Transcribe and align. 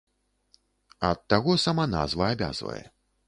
Ад 1.09 1.19
таго 1.35 1.51
сама 1.65 1.85
назва 1.95 2.23
абавязвае. 2.31 2.81